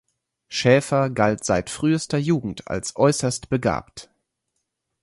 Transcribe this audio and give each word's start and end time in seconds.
Schäfer 0.47 1.11
galt 1.11 1.45
seit 1.45 1.69
frühester 1.69 2.17
Jugend 2.17 2.67
als 2.67 2.95
äusserst 2.95 3.49
begabt. 3.51 4.09